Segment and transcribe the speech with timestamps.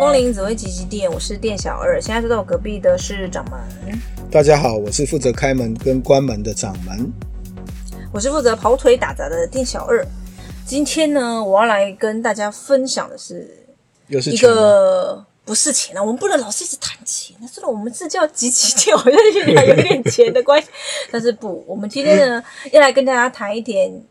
[0.00, 2.00] 光临紫薇吉吉店，我是店小二。
[2.00, 3.60] 现在坐在我隔壁的是掌门。
[4.30, 7.12] 大家好，我是负责开门跟关门的掌门。
[8.10, 10.02] 我是负责跑腿打杂的店小二。
[10.64, 13.46] 今天呢，我要来跟大家分享的是，
[14.08, 17.36] 一个不是钱啊，我们不能老是一直谈钱。
[17.46, 19.12] 虽然我们是叫吉吉店，好像
[19.66, 20.68] 有点钱的关系，
[21.10, 24.02] 但是不，我们今天呢要来跟大家谈一点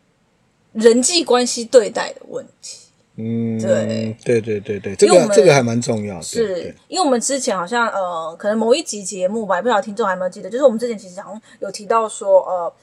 [0.71, 2.78] 人际关系对待的问题。
[3.21, 6.21] 嗯，对，对对对对，这个这个还蛮重要的。
[6.21, 12.73] 是因为我们之前好像呃，可能某一集节目吧，不晓得听众还有没有记得，就是我们之前其实好像有提到说，呃，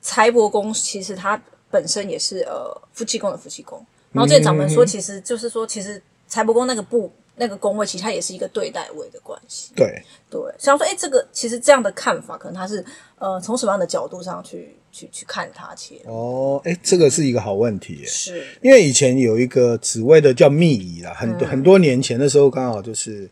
[0.00, 1.40] 财帛宫其实它
[1.72, 9.72] 本身也是呃夫妻宫的夫妻宫，然后这掌门说，其实就是说，其实财帛宫那个部那个宫位，其实它也是一个对待位的关系。
[9.74, 12.84] 对对，想说，哎，这个其实这样的看法，可能它是
[13.18, 14.74] 呃从什么样的角度上去。
[14.90, 23.28] 去去看他去哦，哎，这个是一个好问题，是因为以前有一个紫微的叫秘仪啦，很多、嗯、很多年前的时候，刚好就是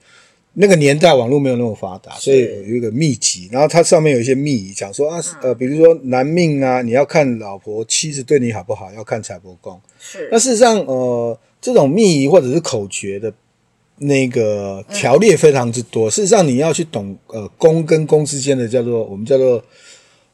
[0.53, 9.81] 那个年代网络没有那么发达，所以有一个秘籍，然后它上面有一些秘仪讲说啊，呃，比如说男命啊，你要看老婆妻子对你好不好，要看财帛宫。
[9.98, 13.33] 是，那事实上，呃，这种秘仪或者是口诀的
[13.98, 19.62] 那个条列非常之多，嗯、事实上你要去懂，呃，公跟公之间的叫做我们叫做。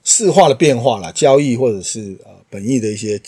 [0.04, 3.22] 四化的变化啦，交易或者是呃本意的一些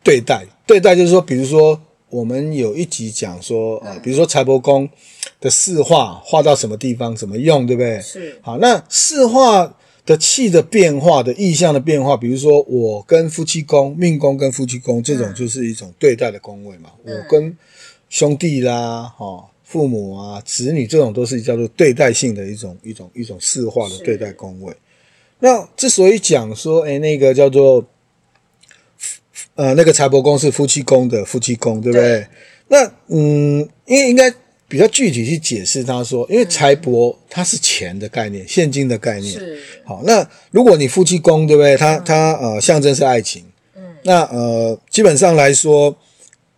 [0.00, 1.76] 对待，对待就是说，比如说
[2.08, 4.88] 我们有一集讲说，呃，比如说财帛宫
[5.40, 8.00] 的四化化到什么地方怎么用，对不对？
[8.00, 8.38] 是。
[8.42, 9.74] 好，那四化
[10.06, 16.90] 的气的变化的意象的变化，比如说我跟夫妻宫、命宫跟夫妻宫这种就是一种对待的宫位嘛。
[17.04, 17.56] 嗯、我跟
[18.08, 24.74] 兄弟啦、哦，父母啊、子女这种都是叫做对待性的一种一种一种四化的对待宫位。
[25.40, 27.84] 那之所以讲说，哎，那个叫做，
[29.54, 32.08] 呃，那个财帛宫是夫妻宫的夫妻宫，对不对？
[32.08, 32.26] 对
[32.68, 34.32] 那嗯，因为应该
[34.66, 39.32] 比较具体去解释，他说，因为财帛它是钱的概念，嗯、现金的概念。
[39.32, 39.62] 是。
[39.84, 41.76] 好，那如果你夫妻宫，对不对？
[41.76, 43.44] 它它呃象征是爱情。
[43.76, 43.82] 嗯。
[44.02, 45.96] 那呃，基本上来说，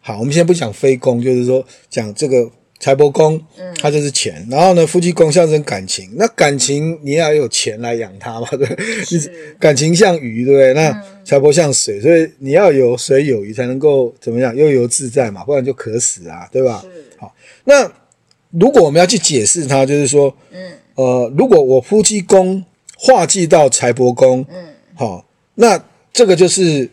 [0.01, 2.51] 好，我们先不讲非宫，就是说讲这个。
[2.83, 4.43] 财帛宫，嗯，它就是钱。
[4.47, 6.09] 嗯、然后呢，夫妻宫象征感情。
[6.17, 9.05] 那感情你要有钱来养它嘛，对不对？
[9.05, 10.73] 是 感情像鱼，对不对？
[10.73, 10.91] 那
[11.23, 16.83] 财帛像水，所以你要有水有鱼才能够怎么样悠游自在嘛，不然就渴死啊，对吧？
[17.19, 17.35] 好，
[17.65, 17.87] 那
[18.53, 22.65] 如果我们要去解释它，就是说，嗯，呃，如果我夫妻宫
[22.97, 25.85] 化忌到财帛宫，嗯，好，那
[26.15, 26.89] 这个就是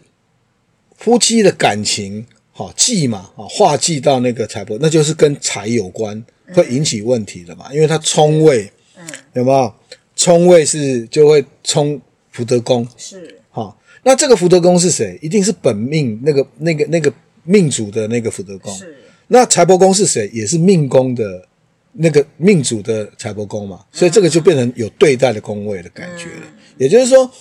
[0.98, 2.26] 夫妻的感情。
[2.58, 6.26] 好忌嘛，啊化忌到那个财帛，那就是跟财有关，
[6.56, 9.72] 会引起问题的嘛，嗯、因为它冲位，嗯，有没有？
[10.16, 12.02] 冲位是就会冲
[12.32, 15.20] 福德宫，是，好，那这个福德宫是谁？
[15.22, 17.14] 一定是本命那个那个那个
[17.44, 18.98] 命主的那个福德宫，是。
[19.28, 20.28] 那财帛宫是谁？
[20.34, 21.48] 也是命宫的
[21.92, 27.32] 那个命主的财帛宫嘛，所以这个就变成有对待的宫位的感觉了，嗯、也就是说。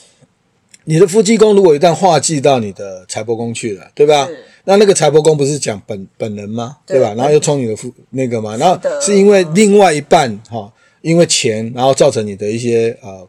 [0.89, 4.29] 你的夫妻宫如果一旦化忌到你的财帛宫去了，对吧？
[4.65, 6.77] 那那个财帛宫不是讲本本人吗？
[6.87, 7.13] 对，对吧？
[7.15, 13.29] 然后又冲你的夫那个嘛，然后是因为另外一半哈、哦，因为钱，然后造成你的一些呃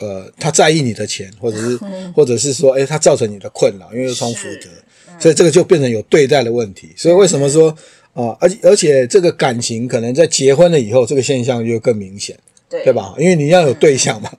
[0.00, 4.68] 呃，他在意你的钱，或者是、嗯、 或者是说，诶他造成你的困扰，因为又冲福德，
[5.08, 6.92] 嗯、所以这个就变成有对待的问题。
[6.96, 7.74] 所以为什么说
[8.12, 8.36] 啊？
[8.40, 12.38] 而且而且这个感情可能在结婚了以后，这个现象就更明显，
[12.68, 13.14] 对对吧？
[13.18, 14.30] 因为你要有对象嘛，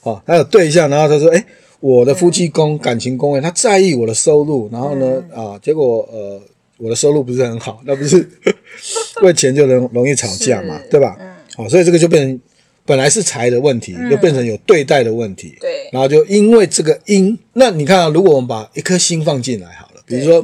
[0.00, 1.44] 好、 哦，他有对象，然后他说，诶
[1.80, 6.40] 我的夫妻宫、感情宫位，他在意我的收入，然后呢，啊，结果呃，
[6.76, 8.28] 我的收入不是很好，那不是
[9.22, 11.16] 为钱就能容易吵架嘛，对吧？
[11.20, 12.40] 嗯，好，所以这个就变成
[12.84, 15.56] 本来是财的问题，就变成有对待的问题。
[15.60, 20.42] 对，然后就因为这个因，那你看啊，如果我们把一颗心放进来好了，比如说，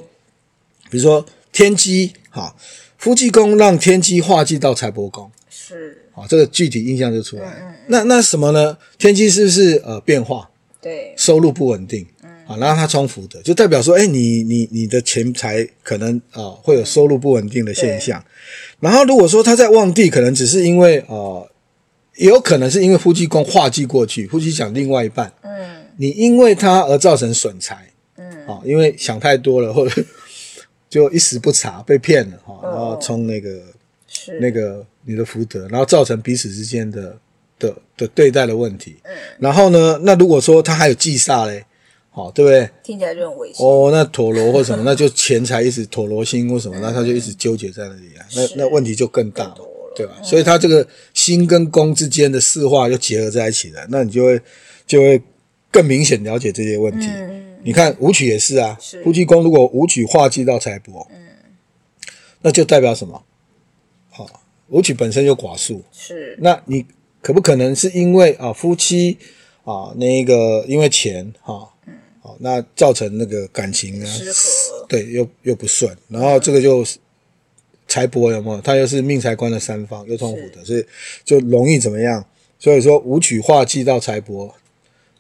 [0.91, 2.55] 比如说天机，哈，
[2.97, 7.75] 夫妻宫让天机化忌到财帛宫，是，好，这个具体印象就出来了。
[7.89, 8.78] 那那什么呢？
[8.99, 10.49] 天机是不是呃变化？
[10.84, 18.22] 对，收入不稳定，嗯，啊，然后他冲福德，就代表说，哎，你你你的钱财可能啊会有收入不稳定的现象。
[18.81, 21.41] 然后如果说他在旺地，可能只是因为啊，
[22.16, 30.04] 也有可能是因为夫妻宫化忌过去，夫妻想另外一半，嗯，你因为他而造成损财，嗯，啊，因为想太多了，或者
[30.91, 33.48] 就一时不察被骗了，哈，然后冲那个
[34.07, 34.39] 是。
[34.39, 37.19] 那个你的福德，然后造成彼此之间的。
[37.59, 41.65] 的的对待的问题，嗯，然后呢，那如果说他还有忌煞嘞，
[42.10, 42.68] 好，对不对？
[42.83, 43.91] 听起来就很危险哦。
[43.92, 49.59] 那陀螺或什么， 那就钱财一直陀螺星或什么，那他就一直纠结在那里啊，那那问题就更大了，
[49.97, 50.15] 对吧？
[50.22, 54.41] 所以他这个星跟宫之间的四化就结合在一起了，那你就会
[54.86, 55.21] 就会
[55.71, 57.09] 更明显了解这些问题。
[57.62, 61.28] 你看武曲也是啊，夫妻宫如果武曲化忌到财帛，嗯，
[62.42, 63.22] 那就代表什么？
[64.10, 64.41] 好。
[64.68, 66.36] 武曲本身就寡数，是。
[66.41, 66.84] 那你
[67.24, 69.16] 可不可能是因为啊夫妻
[69.65, 74.06] 啊那个因为钱哈，嗯，好，那造成那个感情呢，
[74.86, 76.84] 对，又又不顺，然后这个就
[77.88, 78.60] 财帛有没有？
[78.60, 80.84] 他又是命财官的三方，又冲突的，所以
[81.24, 82.22] 就容易怎么样？
[82.59, 84.53] 所以说武曲化忌到财帛。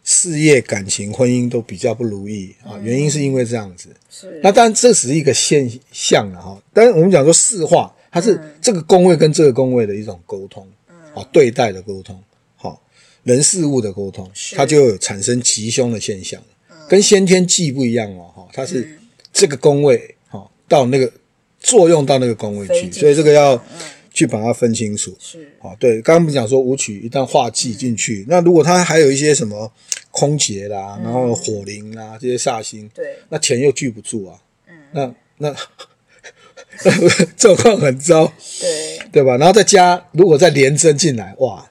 [0.06, 3.88] 事业、感情、婚姻都比较不如意啊，原因是因为这样子。
[4.10, 6.62] 是，那当然这只是一个现象了哈。
[6.74, 10.68] 但是我们讲说四化，它是这个宫位跟这个宫位的一种沟通，
[11.14, 12.22] 啊，对待的沟通，
[12.56, 12.82] 好，
[13.22, 16.42] 人事物的沟通，它就有产生吉凶的现象，
[16.88, 18.98] 跟先天忌不一样哦，哈，它是
[19.32, 21.12] 这个宫位，哈，到那个
[21.60, 23.62] 作用到那个宫位去，所以这个要。
[24.16, 25.12] 去把它分清楚。
[25.18, 25.42] 是。
[25.58, 29.68] 啊，对，刚刚不是讲说武曲一旦化忌进去，嗯、那如果它还有一些什么
[30.12, 34.38] 空劫啦，嗯、然后火灵啦这些煞星，对，那钱又聚不住啊，
[34.68, 35.56] 嗯，那那
[37.36, 39.36] 状况很糟，对对吧？
[39.36, 41.64] 然后再加，如果再连针进来，哇，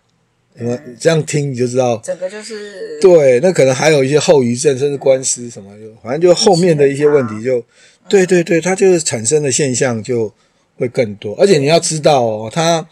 [0.57, 7.63] 什么、嗯、这样听你就知道，整个就是对，那可能还有一些后遗症，甚至官司什么，就反正就后面的一些问题就，
[8.07, 10.33] 对对对，它就是产生的现象就。
[10.75, 12.83] 会更多，而且你要知道哦，他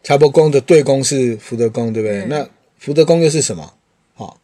[0.00, 2.20] 财帛宫的对宫是福德宫，对不对？
[2.20, 2.48] 嗯、那
[2.78, 3.74] 福德宫又是什么？
[4.14, 4.36] 好、哦，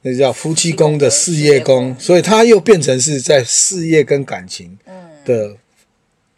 [0.00, 4.78] 那叫夫妻宫的事业宫，所以它又变成是在事业跟感情
[5.26, 5.54] 的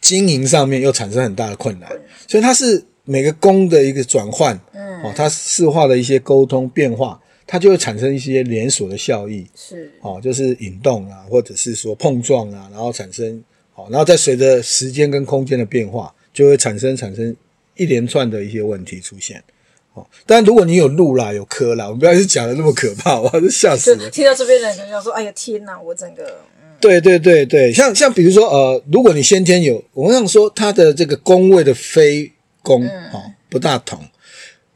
[0.06, 13.42] 经营上面又产生很大的困难，嗯、所以它是每个工的一个转换，嗯，哦，它四化的一些沟通变化，它就会产生一些连锁的效益，是，哦，就是引动啊，或者是说碰撞啊，然后产生。
[13.78, 17.36] 好，然后再随着时间跟空间的变化，就会产生产生
[17.74, 19.44] 一连串的一些问题出现。
[19.92, 24.08] 哦，但如果你有路啦，有科啦，我们不要是讲的那么可怕，我还是吓死了。
[24.08, 25.78] 听到这边的人就想说：“哎呀，天哪！
[25.78, 26.38] 我整个……”
[26.76, 32.30] 嗯、对对对对，像像比如说呃，如果你先天有，我想说他的这个宫位的非
[32.62, 33.98] 宫啊、嗯、不大同。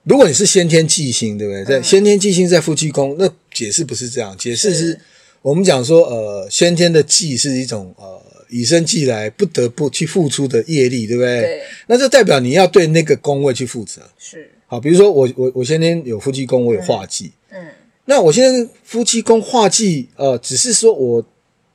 [0.05, 1.65] 如果你是先天忌星，对不对？
[1.65, 5.01] 在、嗯、先天忌星在夫妻宫，那解释不是这样，解释是，是
[5.43, 8.21] 我们讲说呃，先天的忌是一种呃。
[8.53, 11.41] 以生俱来不得不去付出的业力，对不对？
[11.41, 11.63] 对。
[11.87, 14.03] 那这代表你要对那个宫位去负责。
[14.19, 14.51] 是。
[14.67, 17.31] 好，比如说我我我先天有夫妻宫，我有化忌。
[17.53, 17.59] 嗯。
[18.07, 21.25] 那我现在夫妻宫化忌，呃，只是说我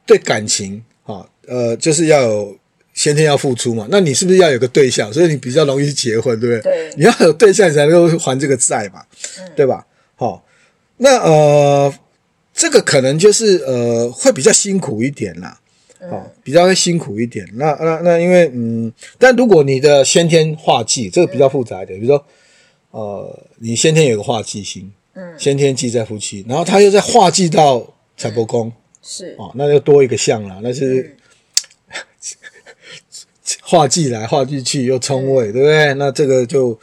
[0.05, 2.57] 对感情啊，呃，就是要有
[2.93, 3.87] 先天要付出嘛。
[3.89, 5.11] 那你是不是要有个对象？
[5.11, 6.73] 所以你比较容易结婚，对不对？
[6.73, 6.93] 对。
[6.97, 9.03] 你要有对象，你才能够还这个债嘛，
[9.39, 9.85] 嗯、对吧？
[10.15, 10.45] 好，
[10.97, 11.93] 那呃，
[12.53, 15.59] 这个可能就是呃，会比较辛苦一点啦。
[16.11, 17.43] 哦，比较会辛苦一点。
[17.55, 21.99] 那那那，因为嗯，但如果你的先天化忌，这个比较复杂一点。
[21.99, 22.23] 比如说，
[22.91, 28.71] 呃，你先天有个化忌星，嗯，先天忌在夫妻，然后他又在化忌到财帛宫，
[29.07, 30.59] 是哦，那就多一个相了。
[30.63, 31.15] 那是
[33.61, 35.93] 化忌来化忌去又冲位，对不对？
[35.93, 36.77] 那这个就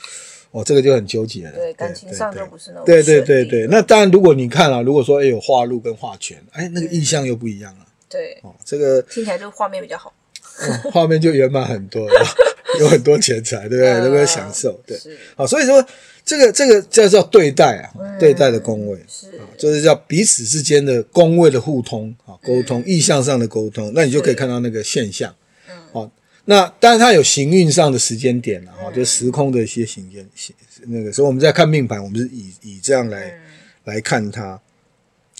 [0.52, 1.52] 哦，这个就很纠结了。
[1.52, 3.66] 对，感情上就不是那么对对对对。
[3.66, 7.86] 那当然，如果你看啊，如果说哎有画路跟画权，哎，那个意象又不一样了。
[8.08, 10.12] 对哦，这个听起来就画面比较好，
[10.92, 12.06] 画面就圆满很多，
[12.80, 14.00] 有很多钱财，对不对？
[14.00, 14.98] 都会享受，对，
[15.34, 15.84] 好，所以说
[16.24, 19.26] 这个这个叫叫对待啊，对待的宫位是，
[19.58, 25.34] 就是叫彼此之间的宫位的互通啊，沟通意向上的沟通，那你就可以看到那个现象，
[25.68, 26.10] 嗯，好，
[26.44, 30.26] 那当然它有行运上的时间点了哈，就时空的一些行间，
[30.86, 33.38] 那个所以我们在看命盘，我们是以以这样来
[33.84, 34.60] 来看它，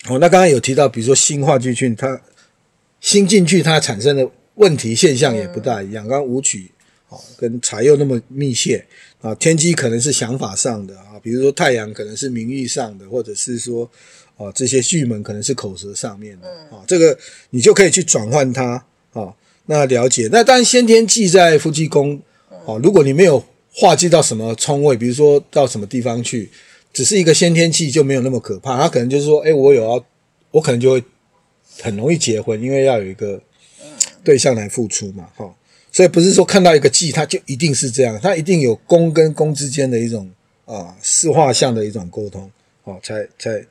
[0.03, 2.21] 好，那刚刚有提到，比如说新化巨训，它。
[3.05, 6.07] 新进去，它产生的问题现象也不大一样。
[6.07, 6.71] 刚刚舞曲
[7.13, 8.83] 啊，跟财又那么密切
[9.21, 13.89] 啊，天机可能是想法上的啊，比如说太阳可能是名誉上的，或者是说
[14.37, 17.17] 啊，这些巨门可能是口舌上面的啊，这个
[17.51, 19.33] 你就可以去转换它啊。
[19.65, 22.21] 那了解，那当然先天忌在夫妻宫
[22.65, 23.43] 啊，如果你没有
[23.73, 26.49] 化忌到什么冲位，比如说到什么地方去，
[26.91, 28.77] 只是一个先天忌就没有那么可怕。
[28.77, 30.05] 它可能就是说，哎，我有要，
[30.51, 31.03] 我可能就会。
[31.81, 33.41] 很容易结婚，因为要有一个
[34.23, 35.51] 对象来付出嘛，哈，
[35.93, 40.29] 所以不是说看到一个忌，它就一定是这样，它一定有宫跟宫之间的一种
[40.65, 42.51] 啊四化相的一种沟通，
[42.83, 43.65] 哦，才才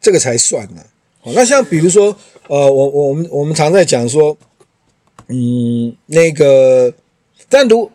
[0.00, 0.84] 这个才算呢。
[1.22, 2.14] 哦，那像比如说，
[2.48, 4.36] 呃，我我们我们常在讲说，
[5.28, 6.92] 嗯，那个，
[7.48, 7.90] 单独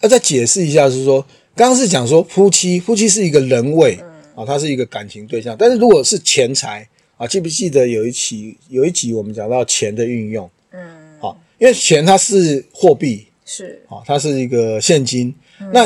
[0.00, 3.96] 要再解释一下，是说，刚刚是讲说夫妻，夫妻是一个人位
[4.34, 6.88] 啊，它是一个感情对象，但是如果是钱财。
[7.18, 10.48] 啊，记不记得有一期有一集我们讲到钱的运用？
[11.58, 15.34] 因为钱它是货币，是啊，它是一个现金。
[15.60, 15.84] 嗯、那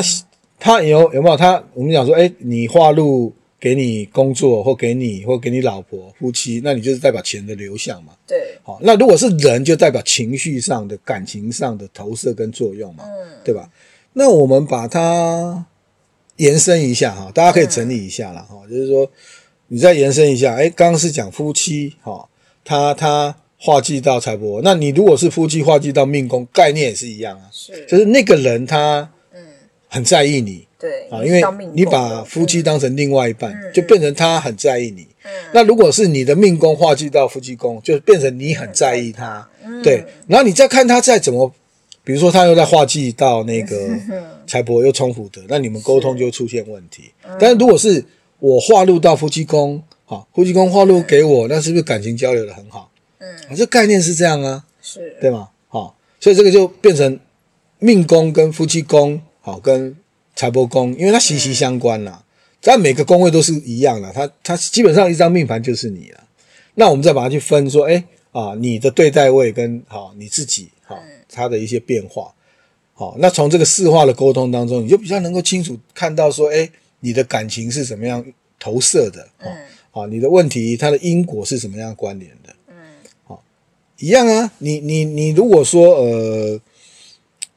[0.59, 1.35] 它有有没有？
[1.35, 8.13] 它我们讲说，哎，你化入给你工作，或给你，或给你老婆夫妻，那你就是代表钱的流向嘛。
[8.27, 13.69] 对，好，那如果是人，就代表情绪上的、感情上的投射跟作用嘛，嗯，对吧？
[14.13, 15.65] 那我们把它
[16.37, 19.09] 延伸一下哈，大家可以整理一下了哈，嗯、就是说
[19.69, 22.29] 你再延伸一下，哎，刚刚是讲夫妻哈，
[22.63, 29.39] 他他化忌到财帛，那你如果是夫妻化忌到命宫，概念也是一样啊，是，就是那个人他嗯。
[29.87, 31.41] 很在意你，对啊，因为
[31.73, 35.07] 你把夫妻当成另外一半，嗯、就变成他很在意你。
[35.23, 41.53] 嗯、那如果是你的命宫化忌到夫妻宫，就变成你很在意他，嗯、对，然后你再看他再怎么。
[42.03, 43.89] 比如说，他又在化忌到那个
[44.45, 47.03] 财帛又冲福德，那你们沟通就出现问题。
[47.21, 47.29] 是。
[47.39, 48.03] 但是如果是
[48.39, 52.89] 我化入到夫妻宫，好，夫妻宫化入给我，那是不是感情交流的很好？
[53.49, 55.49] 嗯，这概念是这样啊，是对吗？
[55.69, 57.17] 好，所以这个就变成
[57.79, 59.95] 命宫跟夫妻宫，好，跟
[60.35, 62.23] 财帛宫，因为它息息相关啦。
[62.61, 66.23] 但每个宫位都是一样的，它它基本上一张命盘就是你了。
[66.75, 71.01] 那我们再把它去分，说，哎啊，你的对待位跟好你自己，好。
[71.35, 72.31] 它的一些变化，
[72.93, 78.23] 好，那从这个四化的沟通当中，你就比较能够清楚看到说，哎，你的感情是怎么样
[78.59, 79.51] 投射的，嗯，
[79.89, 82.53] 好，你的问题它的因果是什么样关联的，
[83.99, 86.59] 一样啊，你你你如果说呃，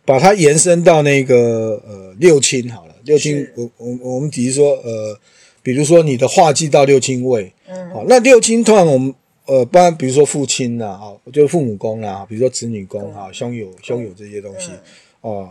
[0.04, 5.18] 把它延伸到那个呃六亲好了，六亲我我我们比如说呃，
[5.62, 9.14] 比如说你的化忌到六亲位，嗯，好，那六亲通常我们。
[9.48, 14.72] 呃，不然比如说父亲呐，啊，就是父母宫啦，比如说子女宫啊，兄友兄友这些东西，
[15.20, 15.48] 哦，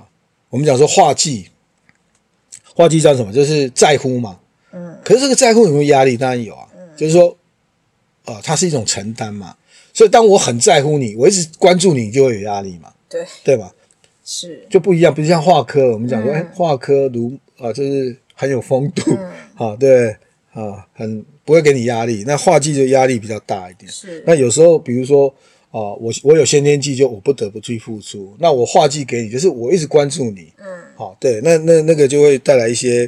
[0.50, 1.48] 我们讲说化忌，
[2.74, 3.32] 化忌叫什么？
[3.32, 4.38] 就是在乎嘛，
[4.74, 6.18] 嗯，可是这个在乎有没有压力？
[6.18, 7.38] 当然有啊，就是说，
[8.26, 9.56] 呃，它是一种承担嘛，
[9.96, 13.74] 所以当我很在乎你，我一直关注你，就会有压力嘛，对对吧？
[14.24, 19.18] 是就不一样，比如像化科，我们讲说，哎，化科如啊，就是很有风度，
[19.58, 20.16] 啊，对。
[20.56, 23.92] 啊，很不会给你压力，那画技就压力比较大一点。
[23.92, 25.28] 是，那有时候比如说
[25.70, 28.34] 啊，我我有先天技，就我不得不去付出。
[28.40, 30.54] 那我画技给你，就是我一直关注你。
[30.60, 33.06] 嗯，好，对，那那那个就会带来一些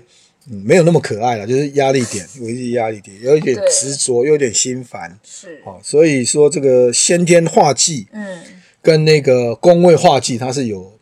[0.49, 5.19] 嗯，没有那么可爱了，就是压力点，有一些压力点，有一点执着，又有点心烦。
[5.23, 8.39] 是，哦，所以说这个先天化忌，嗯，
[8.81, 10.93] 跟那个宫位化忌，它是有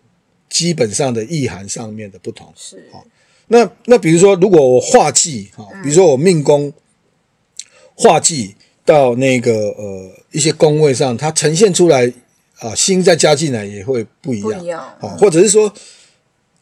[0.49, 2.51] 基本上的意涵上面的不同。
[2.55, 3.05] 是，好。
[3.47, 6.73] 那那比如说，如果我化忌哈，比如说我命宫
[7.93, 12.11] 化忌到那个呃一些宫位上，它呈现出来
[12.57, 15.71] 啊，星再加进来也会不一样，不一样啊，或者是说，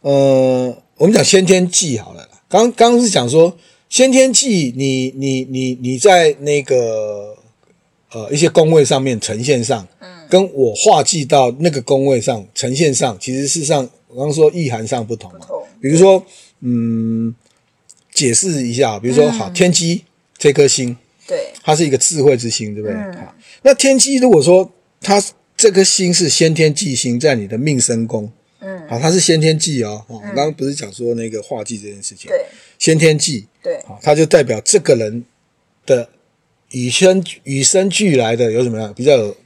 [0.02, 3.58] 呃，我们讲先天忌好了，刚刚是讲说
[3.90, 7.36] 先天忌，你你你你在那个
[8.12, 15.40] 呃一些宫位上面呈现上，嗯，跟我化忌到那个宫位上呈现上，其实事实上我刚刚说意涵上不同嘛，
[15.82, 16.24] 比如说。
[16.66, 17.36] 嗯，
[18.14, 20.02] 解释一下，比如说，好，天机
[20.38, 20.96] 这颗星，
[21.28, 22.96] 对，它是一个智慧之星，对不对？
[23.18, 25.22] 好，那天机如果说它
[25.58, 28.32] 这颗星是先天忌星，在你的命生宫，
[28.64, 30.04] 嗯，好，它是先天忌哦。
[30.08, 32.46] 我刚刚不是讲说那个化忌这件事情，对，
[32.80, 35.24] 先天忌，对，好，它就代表这个人
[35.86, 36.10] 的
[36.72, 39.38] 与生与生俱来的有什么样比较有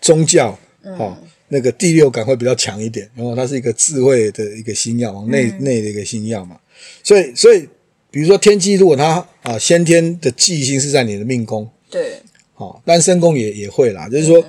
[0.00, 0.58] 宗教，
[0.96, 1.22] 好。
[1.54, 6.58] 那个第六感会比较强一点，然后它是一个智慧的一个星耀，往内内的一个星耀嘛，
[7.04, 7.68] 所以所以
[8.10, 12.22] 比如说天机，如果它啊先天的忌星是在你的命宫，对，
[12.54, 14.42] 好，单身宫也也会啦，就是说，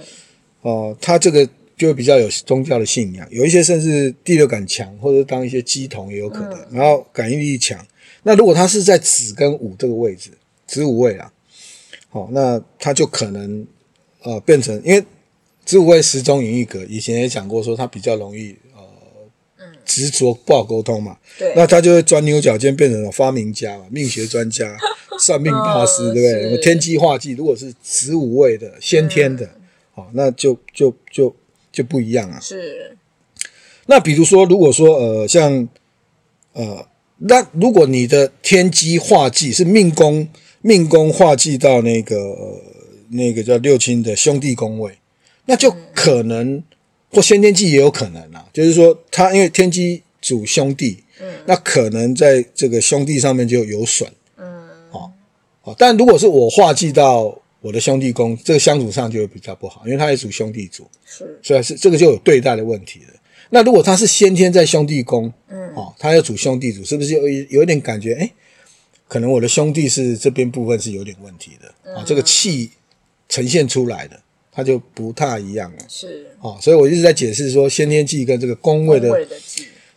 [0.62, 1.46] 哦，它这个
[1.84, 7.86] 就会比较有宗教的信仰，有一些甚至第六感强，或者当一些乩童也有可能，然后感应力强。
[8.24, 10.30] 那如果他是在子跟午这个位置，
[10.66, 11.32] 子午位啊，
[12.10, 13.68] 好，那他就可能
[14.22, 15.04] 呃变成因为。
[15.66, 18.82] 子午位时钟隐一格，以前也讲过，说他比较容易呃
[19.86, 24.78] 执着不好沟通嘛，对，那他就会钻牛角尖，变成了发明家嘛，命学专家、
[25.18, 26.44] 算命大师，对不对？
[26.44, 29.50] 什么天机化忌，如果是子午位的先天的，
[29.94, 31.36] 好，那就就就就
[31.82, 32.40] 不一样啊。
[32.40, 32.98] 是。
[33.88, 35.68] 那比如说，如果说呃，像
[36.52, 36.86] 呃，
[37.18, 40.28] 那如果你的天机化忌是命宫
[40.62, 42.62] 命宫化忌到那个呃
[43.10, 44.94] 那个叫六亲的兄弟宫位。
[45.46, 46.64] 那就可能，
[47.12, 48.48] 或先天忌也有可能啊。
[48.54, 55.12] 就是说，他因为天机主兄弟，嗯，那可能在这个兄弟上面就有损，嗯，好，
[55.62, 55.76] 好。
[55.78, 63.14] 但如果是我化忌到我的兄弟宫，这个相处上就会比较不好，因为他也属兄弟主，是，所以是这个就有对待的问题了。
[63.50, 68.14] 那如果他是先天在兄弟宫，嗯，哦，他要主兄弟主，是不是有有一点感觉？
[68.16, 68.30] 哎，
[69.08, 72.70] 可能我的兄弟是这边部分是有点问题的，啊，这个气
[73.30, 74.20] 呈现出来的。
[74.56, 79.10] 他就不太一样了，是哦，所以我一直在解释说，先天忌跟这个宫位的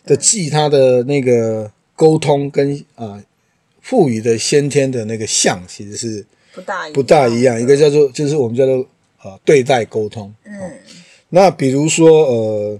[0.03, 3.23] 的忌，它的那个沟通跟啊
[3.81, 6.25] 赋予的先天的那个相，其实是
[6.57, 7.61] 不大不大一样。
[7.61, 8.77] 一个叫做就是我们叫做
[9.21, 10.71] 呃对待沟通，嗯，
[11.29, 12.79] 那比如说呃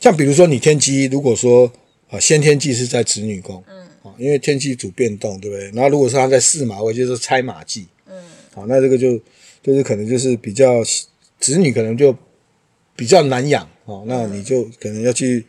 [0.00, 1.70] 像比如说你天机，如果说
[2.10, 5.70] 啊先天忌是在子女宫，嗯，啊，因为天机主变动，对不对？
[5.70, 8.20] 然后如果是他在四马位，就是拆马忌，嗯，
[8.52, 9.16] 好，那这个就
[9.62, 10.82] 就是可能就是比较
[11.38, 12.12] 子女可能就
[12.96, 15.46] 比较难养哦，那你就可能要去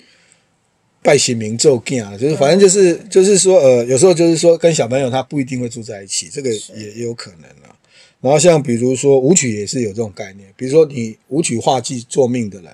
[1.03, 7.75] 拜神明咒经啊，就是反正就是就是说呃，有时候就是说跟小朋友他不一定会住在一起，这个也也有可能啊。
[8.21, 12.71] 然后像比如说舞曲也是有这种概念，比如说你舞曲化忌做命的人，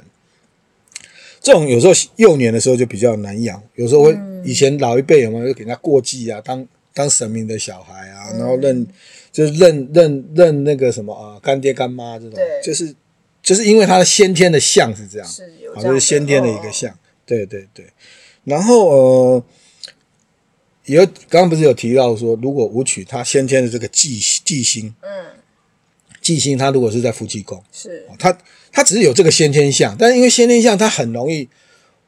[1.42, 8.86] 这种有时候幼年的时候就比较难养，有时候会以前老一辈有没有就给他过继啊，当当神明的小孩啊，然后认
[9.32, 12.94] 就是认认认那个什么啊干爹干妈这种，就是
[13.42, 16.96] 就是因为他的先天的相是这样，是有这样，就是先天的一个相，
[17.30, 17.86] 对对对。
[18.44, 19.44] 然后呃，
[20.86, 25.10] 有刚刚不是有提到说，如果武曲他先天的这个忌忌星，嗯。
[26.22, 28.38] 忌星，他如果是在夫妻宫，是他
[28.72, 31.48] 他只是有这个先天相，但是因为先天相，他很容易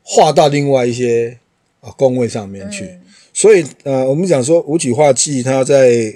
[0.04, 1.40] 化到另外一些
[1.80, 3.02] 啊宫位上面去，嗯、
[3.34, 6.14] 所以呃，我们讲说武曲化忌，他在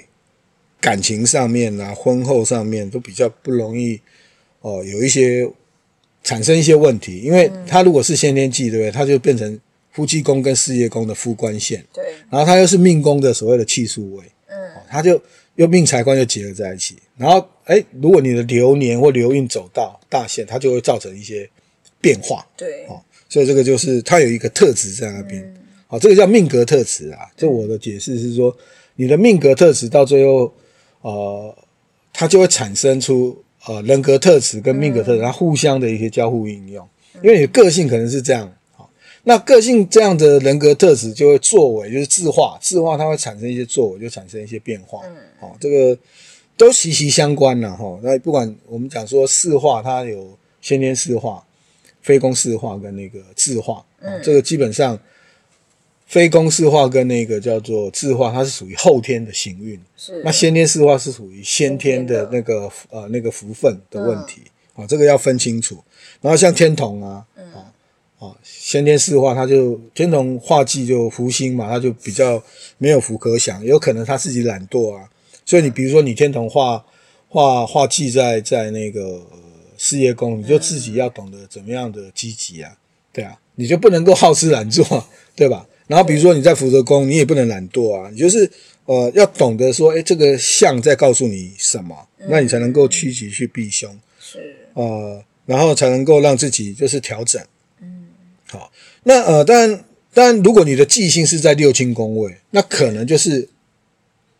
[0.78, 3.98] 感情上面啊、婚后上面都比较不容易
[4.60, 5.50] 哦、呃，有一些
[6.26, 8.90] 产生一些问题，因为他如果是先天忌，对不对？
[8.90, 9.58] 他就变成
[9.92, 14.56] 夫妻宫跟事业宫的夫官线，对，然后他又是命宫的所谓的气数位，嗯，
[14.90, 15.18] 他就。
[15.56, 21.48] 又命财官就结合在一起，然后哎，如果你的流年或流运走到大限，它就会造成一些
[21.98, 22.46] 变化。
[22.54, 25.42] 对，哦，所以这个就是它有一个特质在那边。
[25.86, 27.20] 好、嗯哦，这个叫命格特质啊。
[27.38, 28.54] 就我的解释是说，
[28.96, 30.52] 你的命格特质到最后，
[31.00, 31.56] 呃，
[32.12, 36.88] 它就会产生出呃人格特质跟命格特质，它互相的一些交互应用。
[37.22, 38.52] 因为你的个性可能是这样。
[39.28, 45.00] 那个性这样的人格特质就会作为，就是自化，自化它会产生一些作为，就产生一些变化。
[45.04, 45.98] 嗯，好、哦，这个
[46.56, 47.98] 都息息相关了哈。
[48.04, 51.44] 那不管我们讲说四化，它有先天四化、
[52.02, 53.84] 非公式化跟那个自化。
[54.00, 54.96] 嗯、哦，这个基本上
[56.06, 59.78] 飞宫四化跟那个叫做智化，它是属于后天的行运。
[59.96, 64.42] 是，那先天四化是属于先天的那个呃那个福分的问题。
[64.74, 65.82] 啊、嗯哦，这个要分清楚。
[66.20, 67.26] 然后像天同啊。
[68.18, 72.42] 啊，先天四化，他就天同化忌就福星嘛，他就比较
[72.78, 75.06] 没有福可享，有可能他自己懒惰啊。
[75.44, 76.82] 所以你比如说你天同化
[77.28, 79.38] 化化忌在在那个、呃、
[79.76, 82.74] 事业宫，你就自己要懂得怎么样的积极啊，
[83.12, 85.66] 对啊，你就不能够好吃懒做，对吧？
[85.86, 88.50] 然后比如说你在福德宫，你也不能懒惰啊，你就是
[88.86, 91.96] 呃要懂得说，哎，这个相在告诉你什么，
[92.28, 97.40] 那你才能够趋吉去避凶，是呃，然后才能够让自己就是调整。
[97.80, 98.08] 嗯
[98.48, 98.70] 好，
[99.04, 103.48] 那呃，当然，当然，如果你的忌星是在六亲宫位，那可能就是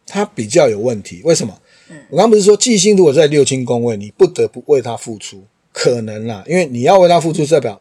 [0.07, 1.21] 他比较有问题。
[1.25, 1.61] 为什么？
[1.91, 7.81] 嗯，我刚刚不是说忌星如果在六亲宫位，你不得不为他付出，可能啦，因为你要为他付出，代表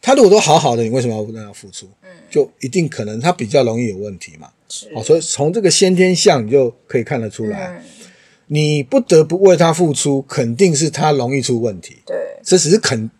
[0.00, 1.86] 他如果都好好的，你为什么要让他付出？
[2.02, 4.48] 嗯，就一定可能他比较容易有问题嘛。
[4.68, 7.82] 是，好，所以从这个先天相你就可以看得出来，
[8.46, 11.98] 你不得不为他付出，肯定是他容易出问题。
[12.06, 13.10] 对，这只是肯。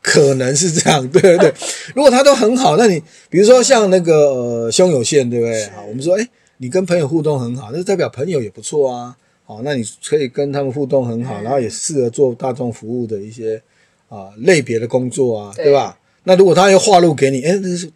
[0.00, 1.52] 可能是这样，对对对。
[1.94, 5.66] 如果他都很好，那你比如说像那个呃胸有限，对不对？
[5.70, 6.26] 好，我们说，哎，
[6.58, 9.14] 你跟朋友互动很好，那代表朋友也不错啊。
[9.44, 13.60] 好，那你可以跟他们互动很好，然后也适合做大众服务的一些
[14.08, 15.98] 啊、呃、类别的工作啊，对，对吧？
[16.24, 17.90] 那如果他又化入给你，哎，这是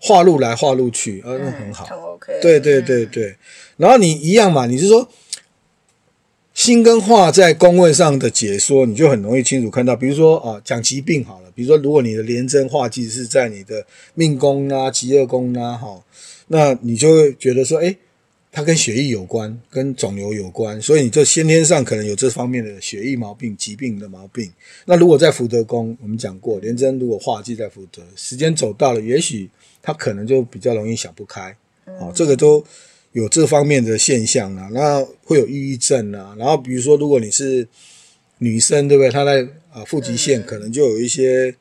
[0.00, 1.84] 化入来化入去，啊，那很好。
[1.86, 2.38] 很 OK。
[2.42, 3.36] 对对对对。
[3.76, 5.08] 然后你一样嘛，你是说。
[6.54, 9.94] 心跟化在宫位上的解说，你就很容易清楚看到。
[9.94, 16.02] 比如说啊，讲疾病好了，比如说如果你的廉贞化忌是在你的命宫啊、极恶宫啊，好，
[16.46, 17.94] 那你就会觉得说，诶，
[18.56, 24.50] 它跟血液有关，跟肿瘤有关，所以你这先天上可能有这方面的血液毛病、疾病的毛病。
[24.86, 29.50] 那如果在福德宫，我们讲过，廉贞如果化忌在福德，时间走到了，也许
[29.82, 32.64] 他可能就比较容易想不开，啊，这个都。
[33.12, 37.66] 有这方面的现象啊，那会有抑郁症啊，然后比如说，如果你是
[38.40, 39.10] 女生，对不对？
[39.10, 39.40] 她在
[39.72, 41.54] 啊腹极线可能就有一些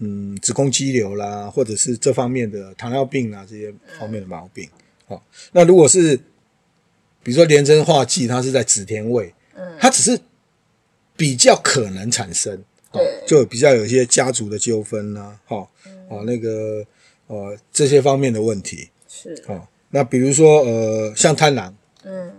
[0.00, 4.68] 嗯子宫肌瘤啦，或者是这方面的糖尿病啊这些方面的毛病。
[5.06, 6.20] 好，那如果是
[7.22, 10.18] 比如说廉贞化忌，它是在子田位，嗯，它只是
[11.16, 15.70] 比较可能产生，对，就比较有一些家族的纠纷啦，好，
[16.08, 16.84] 啊那个
[17.26, 19.68] 呃这些方面的问题是好。
[19.92, 22.32] 那比如说，呃，像贪狼，嗯，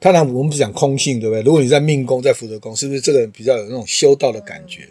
[0.00, 1.42] 贪狼我们不是讲空性，对不对？
[1.42, 4.88] 如果你在命宫，在福德宫，是不是这个人比较有那种修道的感觉？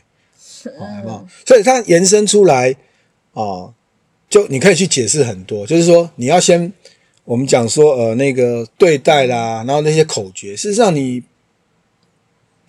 [0.65, 1.27] 嗯、哦，好不好？
[1.43, 2.71] 所以它延伸出来，
[3.33, 3.73] 啊、哦，
[4.29, 6.71] 就你可以去解释很多，就是说你要先，
[7.27, 11.21] 我们讲说，呃，那个对待啦，然后那些口诀，事实上你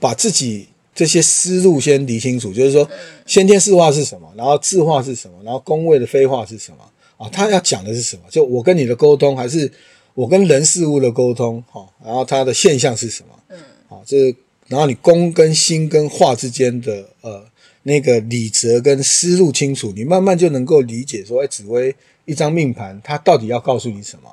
[0.00, 2.90] 把自己这些思路先理清楚，就是说
[3.24, 6.78] 先天四化是什么，然后自化是什么，然后宫位的非化是什么
[7.16, 7.30] 啊？
[7.30, 8.22] 他要讲的是什么？
[8.30, 9.70] 就我跟你的沟通，还是
[10.14, 11.62] 我跟人事物的沟通？
[11.70, 13.38] 好，然后它的现象是什么？
[13.50, 14.34] 嗯，好，这
[14.66, 17.44] 然后你宫跟心跟化之间的呃
[17.84, 21.94] 那个理则跟思路清楚，你慢慢就能够理解说，哎，紫薇
[22.24, 24.28] 一张命盘，它到底要告诉你什么？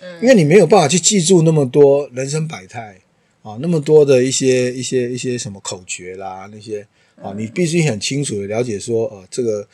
[0.00, 2.98] 嗯，因为你没有办法去记住那么多人生百态。
[3.42, 6.86] 啊，那么多的一些一些一些什么口诀啦，那些
[7.16, 9.66] 啊，你必须很清楚的了解说，呃，这个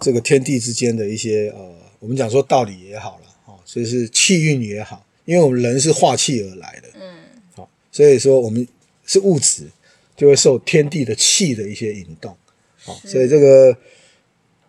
[0.00, 7.14] 这个天地之间的一些呃，我们讲说道理也好了，啊，所以是气运也好，因为我们人是化气而来的，嗯，
[7.54, 8.68] 好，所以说我们
[9.06, 9.70] 是物质，
[10.14, 12.36] 就会受天地的气的一些引动，
[12.84, 13.74] 好，所以这个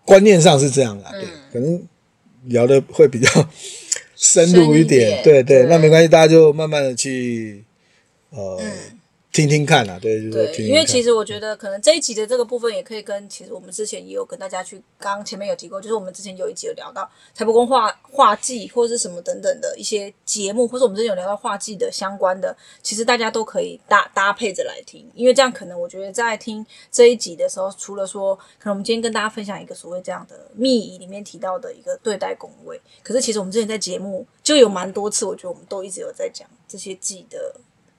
[0.06, 1.86] 观念上是这样的，对，可能
[2.46, 3.50] 聊的会比较
[4.16, 7.64] 深入一点，对对，那没关系，大家就慢慢的去。
[8.32, 8.72] 呃，嗯、
[9.36, 37.54] 听听看啊，对，对，对，因为其实我觉得可能这一集的这个部分也可以跟其实我们之前也有跟大家去，刚刚前面有提过，就是我们之前有一集有聊到财帛宫画画技或者是什么等等的一些节目，或者我们之前有聊到画技的相关的，其实大家都可以搭搭配着来听，因为这样可能我觉得在听这一集的时候，除了说可能我们今天跟大家分享一个所谓这样的秘仪里面提到的一个对待宫位，可是其实我们之前在节目就有蛮多次，我觉得我们都一直有在讲这些技的。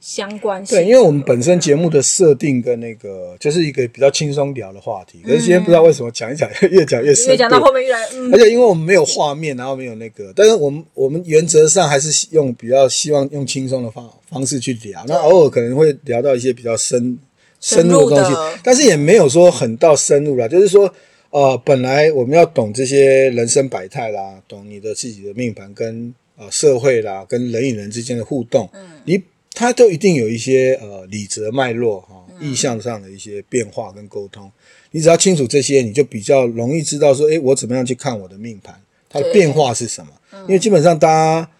[0.06, 0.78] 相关性。
[0.78, 17.18] 对，因为我们本身节目的设定跟那个就是一个比较轻松聊的话题，可是今天不知道为什么讲一讲 越讲越深，越讲到后面越来，嗯、而且因为我们没有画面，然后没有那个，但是我们我们原则上还是用比较希望用轻松的方方式去聊，那偶尔可能会聊到一些比较深
[17.60, 20.88] 深入的东西，但是也没有说很到深入啦，就是说
[21.30, 29.20] 呃，本来我们要懂这些人生百态啦，懂你的自己的命盘跟呃社会啦，跟人与人之间的互动，嗯，你。
[29.58, 34.52] 它都一定有一些呃理则脉络哈，意向上的一些变化跟沟通。
[34.90, 40.12] 你只要清楚这些，你就比较容易知道说，诶，我怎么样去看我的命盘，它的变化是什么？
[40.46, 41.50] 因为基本上大家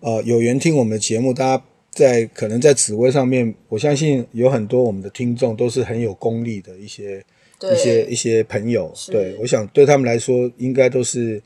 [0.00, 7.24] 呃有缘听我们的节目，大家在可能在紫微上面，我相信有很多我们的听众都是很有功力的一些
[7.62, 8.92] 一些一些朋友。
[9.06, 11.42] 对，我想对他们来说，应该都是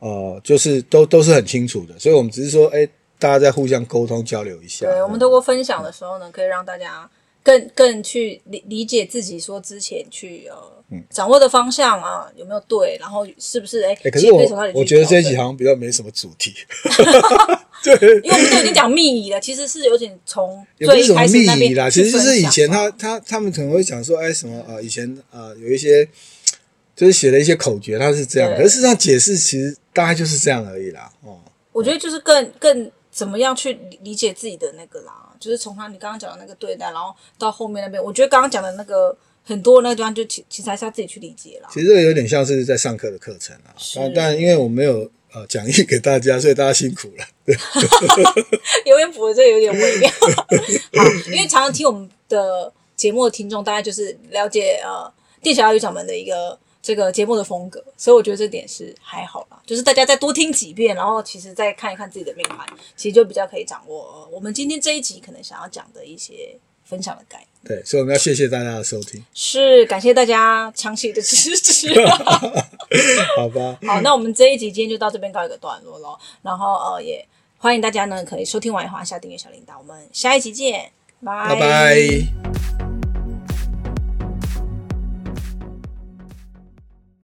[0.00, 1.96] 呃，就是都都是很清楚的。
[1.96, 2.88] 所以我们只是说，诶。
[3.18, 4.86] 大家在互相沟通交流一下。
[4.86, 7.08] 对，我们透过分享的时候呢，可以让大家
[7.42, 10.56] 更更去理理解自己，说之前去呃、
[10.90, 13.94] 嗯、掌握的方向啊有没有对，然后是不是哎？
[13.94, 14.42] 可是我
[14.74, 16.54] 我觉得这一集好像比较没什么主题。
[17.82, 21.88] 对，因为我们都已经讲秘仪了，其实是有点从最一开始那边啦。
[21.88, 24.80] 其实就是以前他他他们可能会讲说，哎什么啊？
[24.82, 26.06] 以前啊有一些
[26.96, 31.10] 就是写了一些口诀，他是这样，可是事实上解释其实大概就是这样而已啦。
[31.24, 31.38] 哦，
[31.72, 32.90] 我觉得就是更更。
[33.18, 35.12] 怎么样去理解自己的那个啦？
[35.40, 41.68] 就是从他你刚刚讲的那个对待，然后到后面那边，我觉得刚刚讲的那个很多那个地方，就其其实还是要自己去理解啦。
[41.72, 47.24] 其实这个有点像是在上课的课程啊，是但但因为我没有呃讲义给大家，所以大家辛苦了。
[47.44, 47.56] 对，
[48.86, 50.08] 有点补的这个有点微妙。
[50.22, 50.46] 好，
[51.32, 56.56] 因为常常听我们的节目的听众，大概就是了解呃店小二与掌门的一个。
[56.88, 59.60] 这个节目的风格，所以我觉得这点是还好啦。
[59.66, 67.48] 就是大家再多听几遍，然后其实再看一看自己的命盘，其实就比较可以掌握我们今天这一集可能想要讲的一些分享的概念。
[67.62, 71.92] 对，所以我们要谢谢大家的收听，是感谢大家长期的支持。
[73.36, 76.18] 好吧，好，那我们这一集今天就到这边告一个段落喽。
[76.40, 77.22] 然后呃，也
[77.58, 80.90] 欢迎大家呢可以收听完以后按下订阅小铃铛，我们下一集见，
[81.22, 82.57] 拜拜。